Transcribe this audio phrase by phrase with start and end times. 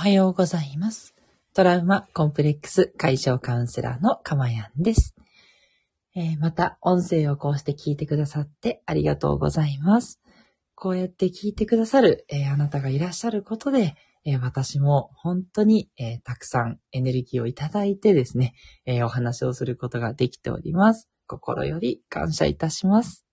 [0.00, 1.14] はようございます。
[1.52, 5.14] トラウマコンプレックス解消カウンセラーのかまやんです。
[6.16, 10.18] えーまた、音声をこうして聞いてくださってありがとうございます。
[10.74, 13.94] こうやって聞いてくださる、えーあなたがいらっしゃることで、
[14.24, 18.54] えー私も本当に、えたくさんエネルギーをいただいてですね、
[18.86, 21.10] えお話をすることができております。
[21.26, 23.26] 心より感謝いたします。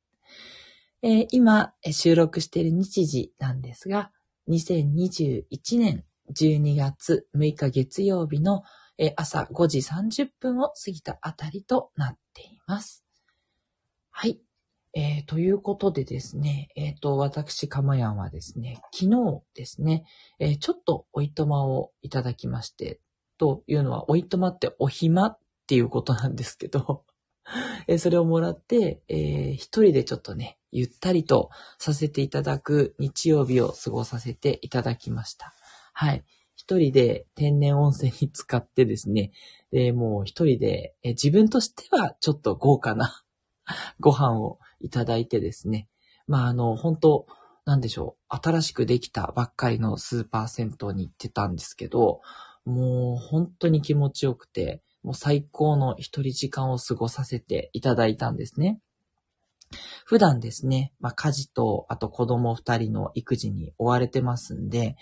[1.02, 4.12] え今、収録している日時なんですが、
[4.50, 5.46] 2021
[5.80, 6.04] 年
[6.36, 8.64] 12月6日月曜日の
[9.16, 13.04] 朝5時30分を過ぎたあたりとなっています。
[14.12, 14.40] はい。
[14.94, 20.06] えーということでですね、えっ、と、私、かまやんはですね、昨日ですね、
[20.40, 23.00] えーちょっとおいとまをいただきまして、
[23.38, 27.06] というのは、おいとまってお暇っていうことなんですけど、
[27.88, 35.54] えそれをもらって、えー一人でちょっとね、ゆったりとさせていただく日曜日を過ごさせていただきました。
[36.00, 36.24] はい。
[36.56, 39.32] 一人で天然温泉に使ってですね、
[39.72, 43.24] で、もう一人で、え自分としてはちょっと豪華な
[44.00, 45.90] ご飯をいただいてですね。
[46.28, 47.26] まあ、あの、本当
[47.66, 48.36] なんでしょう。
[48.36, 52.22] 新しくできたばっかりのスーパー銭湯に行ってたんですけど、
[52.64, 58.80] もう本当に気持ちよくて、もう最高の一人時間を過ごさせていただいたんですね。
[60.06, 64.96] 普段ですね、まあ家事と、あと子供二人の育児に追われてますんで、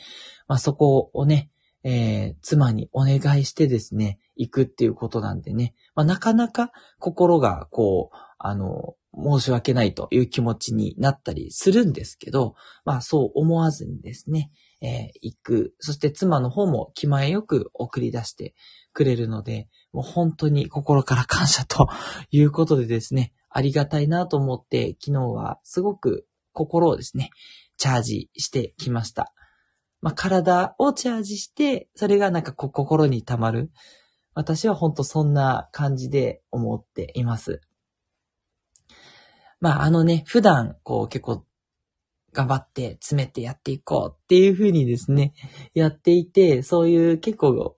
[0.47, 1.49] まあそこをね、
[1.83, 15.75] えー妻にお願いしてですね、行くっていうことなんでね、まあなかなか心がこう、あの、申し訳ないという気持ちになったりするんですけど、まあそう思わずにですね、えー行く。
[15.79, 18.55] そして妻の方も気前よく送り出して
[18.91, 21.87] くれるので、もう本当に心から感謝と
[22.31, 27.29] いうことでですね、ありがたいなと思って、昨日はすごく心をですね、
[27.77, 29.33] チャージしてきました。
[30.01, 33.71] まあ、体をチャージして、それがなんか心に溜まる。
[34.33, 37.61] 私は本当そんな感じで思っています。
[39.61, 41.45] まあ、あのね、普段こう結構
[42.33, 45.33] 頑張って詰めてやっていこうっていう風にですね、
[45.73, 47.77] やっていて、そういう結構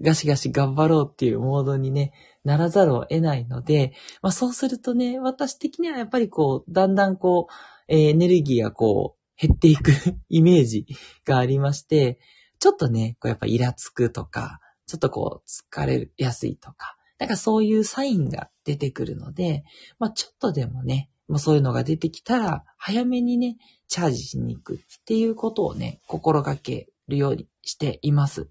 [0.00, 2.12] ガシガシ頑張ろうっていうモードにね、
[2.44, 7.52] ならざるを得ないので、まあそうするとね、私的にはやっぱりこう、だんだんこう、
[7.88, 9.92] エネルギーがこう、減っていく
[10.28, 10.86] イメージ
[11.24, 12.18] がありまして、
[12.58, 19.64] ちょっとね、こうやっぱイラつくとか、ちょっとこう疲れやすいとか、なんかそういうサインが出てくるので、
[19.98, 23.56] まあちょっとでもね、もうそういうのが出てきたら、早めにね、
[23.88, 28.48] チャージしに行くっていうことをね、心がけるようにしています。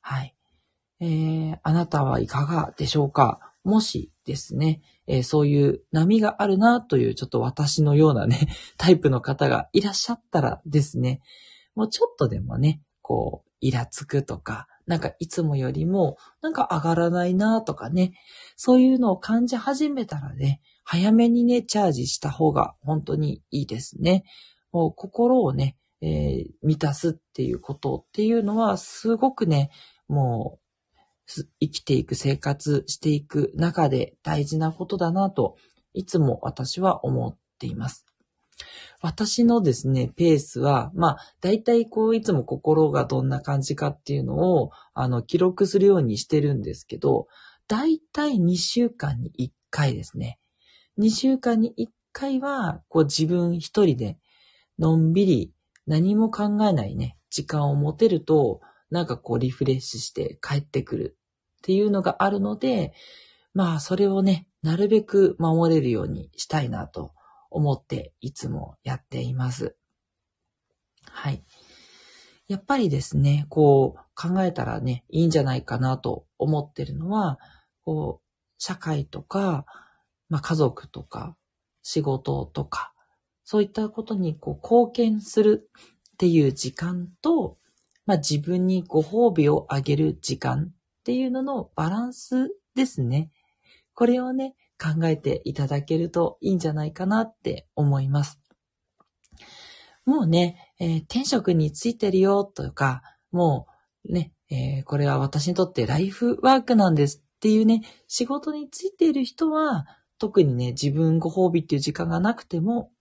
[0.00, 0.34] はい。
[1.00, 3.40] えー、あなたはいかがでしょうか？
[3.64, 8.48] もしですね、えーそういう波があるなというちょっと私のようなね、
[8.78, 11.20] タイプの方がいらっしゃったらですね、
[11.74, 18.12] もうちょっとでもね、こう、イラつくとか、なんかいつもよりも、なんか上がらないなとかね、
[18.56, 24.24] そういうのを感じ始めたらね、早めにね、チャージした方が本当にいいですね。
[24.72, 29.70] もう心をね、えー満たすっていうことっていうのは、すごくね、
[30.08, 30.67] もう、
[31.60, 35.56] 生きていく生活していく中で大事なことだなと、
[35.92, 38.06] いつも私は思っています。
[39.00, 47.28] 私のですね、ペースは、まあ、大体こう、いつも心がどんな感じかっていうのを、あの、記録するようにしてるんですけど、
[47.68, 50.40] 大体2週間に1回ですね。
[50.98, 54.18] 2週間に1回は、こう自分一人で、
[54.78, 55.52] のんびり、
[55.86, 61.17] 何も考えないね、時間を持てると、なんかこうリフレッシュして帰ってくる
[61.58, 62.92] っていうのがあるので、
[63.52, 67.12] まあそれをね、なるべく守れるようにしたいなと
[67.50, 69.76] 思っていつもやっています。
[71.10, 71.44] はい。
[72.48, 77.38] やっぱりですね、こう考えたらね、いいんじゃないかなと思ってるのは、
[77.84, 79.66] こう、社会とか、
[80.28, 81.36] まあ家族とか、
[81.82, 82.92] 仕事とか、
[83.44, 85.70] そういったことにこう貢献する
[86.14, 87.58] っていう時間と、
[88.06, 90.72] まあ自分にご褒美をあげる時間
[91.08, 93.30] っていうののバランスですね。
[93.94, 98.38] これをね、考えていただけるといいんじゃないかなって思います。
[100.04, 103.00] もうね、えー転職についてるよとか、
[103.32, 103.68] も
[104.04, 109.86] うね、えーこれは私にとってライフワークなんですっていうね、仕事についている人は、
[110.18, 112.92] 特にね、自分ご褒美っていう時間がなくても、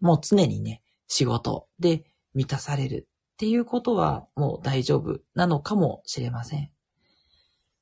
[0.00, 2.02] もう常にね、仕事で
[2.34, 6.72] 満たされるっていうことはもう大丈夫なのかもしれません。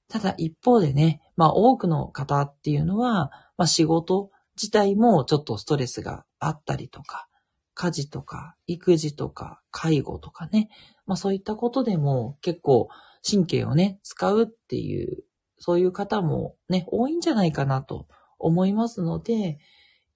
[0.09, 7.29] ただ一方でね、まあ多くの方っていうのは、まあ仕事自体もちょっとストレスがあったりとか、
[7.75, 10.69] 家事とか、育児とか、介護とかね、
[11.07, 12.89] まあそういったことでも結構
[13.29, 15.25] 神経をね、使うっていう、
[15.59, 18.09] そういう方もね、多いんじゃないかなと
[18.39, 19.59] 思いますので、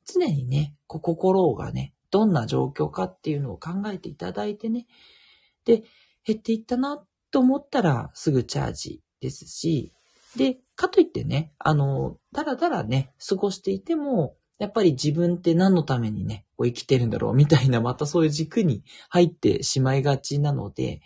[0.05, 4.87] 常にね、心がね、どんな状況かっていうのを考えていただいてね、
[5.65, 5.85] で、
[6.25, 9.93] 減っていったなと思ったらすぐチャージですし、
[10.37, 21.01] で、かといってね、あの、だらだらね、過ごしていても、やっぱり自分って何のためにね、こう生きてるんだろうみたいな、またそういう軸に入ってしまいがちなので、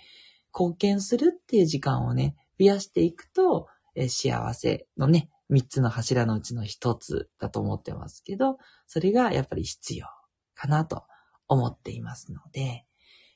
[0.52, 10.06] 貢献するっていう時間をね、増やしていくと、え幸せのね、三つの柱のうちの一つだと思ってますけど、それがやっぱり必要
[10.54, 11.04] かなと
[11.48, 12.84] 思っていますので、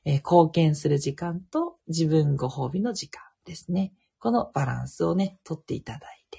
[0.05, 3.93] え、貢献する時間と自分ご褒美の時間ですね。
[4.21, 6.39] このバランスをね、とっていただいて。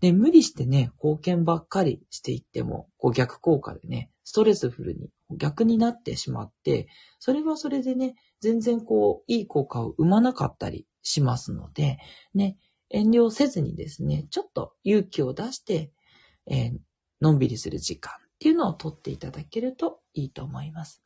[0.00, 11.98] で、無理してね、貢献ばっかりしていっても、こう逆効果でね、ストレスフルに逆になってしまって、それはそれでね、全然こう、いい効果を生まなかったりしますので、
[12.34, 12.56] ね、
[12.90, 15.90] 遠慮せずにですね、ちょっと勇気を出して、
[16.46, 16.78] えー、
[17.20, 21.02] のんびりする時間っていうのをとっていただけるといいと思います。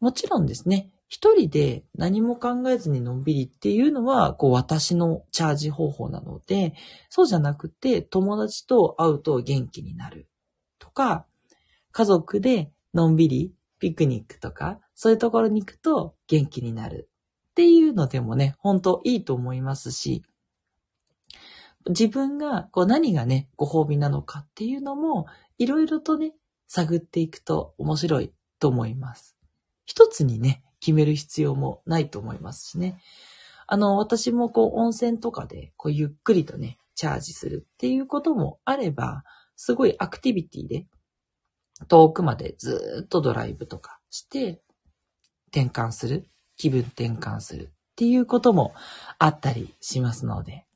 [0.00, 6.74] もちろんですね、一人で何も考えずにのんびりっていうのは、こう私のチャージ方法なので、
[7.08, 10.28] そうじゃなくて友達と会うと元気になる
[10.78, 11.24] とか、
[11.92, 17.08] 家族でのんびりピクニックとか、そういうところに行くと元気になる
[17.50, 20.22] っていうのでもね、本当いいと思いますし、
[21.88, 25.26] 自分がこう何がね、ご褒美なのかっていうのも、
[25.56, 26.34] いろいろとね、
[26.66, 29.38] 探っていくと面白いと思います。
[29.86, 33.00] 一つにね、決める必要もないと思いますしね。
[33.66, 39.24] あの、私もこう温泉とかで、こうゆっくりとね、チャージするっていうこともあれば、
[39.56, 40.86] すごいアクティビティで、
[41.86, 44.60] 遠くまでずっとドライブとかして、
[45.50, 48.74] 転換する、気分転換するっていうことも
[49.18, 50.66] あったりしますので、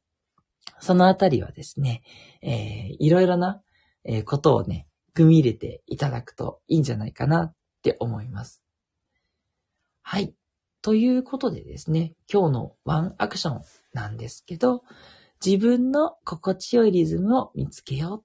[0.80, 2.02] そのあたりはですね、
[2.40, 3.62] えー、いろいろな
[4.04, 8.61] えことをね、組み入れていただくといいんじゃないかなって思います。
[10.02, 10.34] はい。
[10.82, 13.62] ということでですね、今日のワンアクション
[13.92, 14.82] なんですけど、
[15.44, 18.24] 自分の心地よいリズムを見つけよう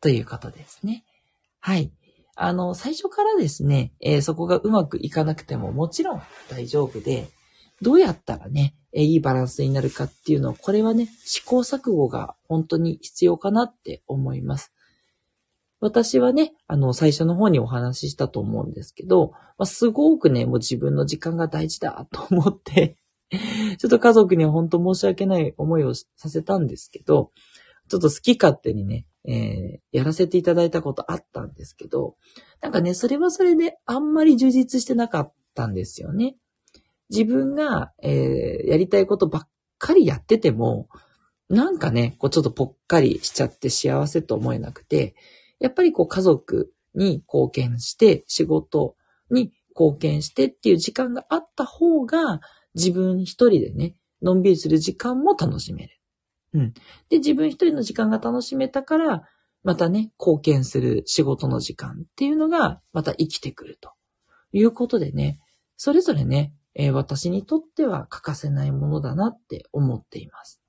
[0.00, 1.04] ということですね。
[1.60, 1.92] はい。
[2.34, 7.28] あの、最初からですね、えー、そこがうまくいかなくてももちろん大丈夫で、
[7.80, 14.72] どうやったらね、えー、いいバランスになるかっていうのを、これはね、試行錯誤が本当に必要かなって思います。
[15.82, 22.96] 私はね、あの、最初の方にお話ししたと思うんですけど、まあ、すごくね、もう自分の時間が大事だと思って
[23.78, 27.32] ちょっと家族には本当申し訳ない思いをさせたんですけど、
[27.88, 32.14] ちょっと好き勝手にね、えー、やらせていただいたことあったんですけど、
[32.60, 36.36] なんかね、それはそれであんまり充実してなかったんですよね。
[37.10, 39.48] 自分が、えー、やりたいことばっ
[39.78, 40.88] かりやってても、
[41.48, 45.16] なんかね、こうちょっとぽっかりしちゃって幸せと思えなくて、
[45.62, 48.96] やっぱりこう家族に貢献して、仕事
[49.30, 52.40] に貢献してっていう時間があった方が、
[52.74, 56.00] 自分一人でね、のんびりする時間も楽しめる。
[56.54, 56.72] うん。
[57.08, 59.22] で、自分一人の時間が楽しめたから、
[59.62, 63.92] またね、貢献する仕事の時間っていうのが、また生きてくると
[64.52, 65.38] いうことでね、
[65.76, 70.60] それぞれね、えー、私にとっては欠かせないものだなって思っています。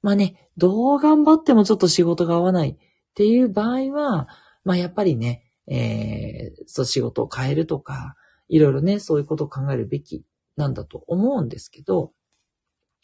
[0.00, 2.78] まあね、どう頑張ってもちょっと仕事が合わない
[3.12, 4.28] っていう場合は、
[4.64, 8.14] まあやっぱりね、えー、そう仕事を変えるとか、
[8.48, 10.24] いろいろね、そういうことを考えるべき
[10.56, 12.12] なんだと思うんですけど、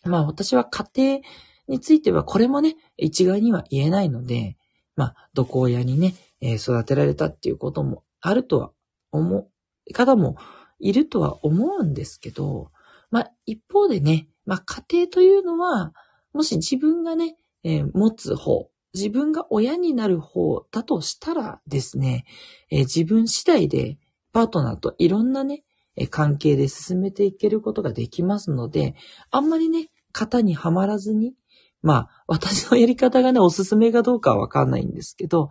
[0.05, 1.21] まあ私は家庭
[1.69, 4.57] についてはこれもね、一概には言えないので、
[4.97, 8.73] まあ、毒親にね、えー、育てられたっていうこともあるとは
[9.13, 9.51] 思う、
[9.93, 10.37] 方も
[10.81, 12.71] いるとは思うんですけど、
[13.11, 15.93] まあ一方でね、まあ家庭というのは、
[16.33, 22.25] もし自分がね、えー、持つ方、自分が親になる方だとしたらですね、
[22.71, 23.99] えー、自分次第で
[24.33, 25.63] パートナーといろんなね、
[25.97, 28.95] えー、関係で進めていけることができますので、
[29.31, 31.35] あんまりね、型にはまらずに、
[31.83, 35.49] まあ、私のやり方がね、おすすめかどうかはわかんないんですけど、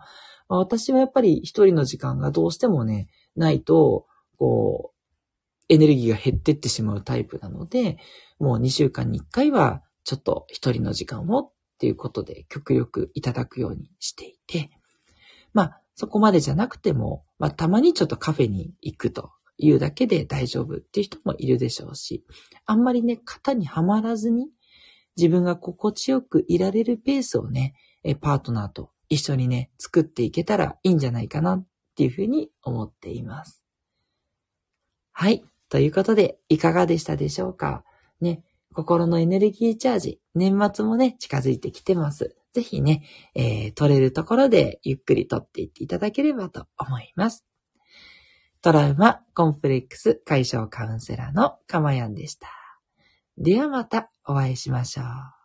[0.48, 4.98] まあ、私はやっぱり一人の時間がどうしてもね、ないと、こう、
[5.68, 7.98] エネルギーが減ってってしまうタイプなので、
[8.38, 14.70] もう2週間に1回は、ちょっと一人の時間をっていうことで極力いただくようにしていて、
[15.54, 22.24] まあ、そこまでじゃなくても、まあ、たまにちょっとカフェに行くというだけで大丈夫っていう人もいるでしょうし、
[22.66, 24.48] あんまりね、型にはまらずに、
[25.16, 27.74] 自分が心地よくいられるペースをね、
[28.20, 31.66] パートナーと一緒にね、作っていけたらいいんじゃないかなっ
[31.96, 33.64] ていうふうに思っています。
[35.12, 35.44] はい。
[35.68, 37.84] ということで、いかがでしたでしょうか？
[38.20, 38.42] ね、
[38.78, 42.36] 心のエネルギーチャージ、年末もね、近づいてきてます。
[42.52, 43.02] ぜひね、
[43.34, 47.44] えー、取れるところでゆっくり取っていっていただければと思います。
[48.62, 52.46] トラウマ、コンプレックス解消カウンセラーのかまやんでした。
[53.36, 55.37] ではまたお会いしましょう。